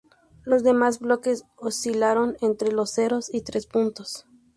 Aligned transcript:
Los 0.45 0.63
demás 0.63 0.97
bloques 0.97 1.45
oscilaron 1.57 2.35
entre 2.41 2.71
los 2.71 2.89
cero 2.91 3.19
y 3.31 3.41
tres 3.41 3.67
puntos. 3.67 4.25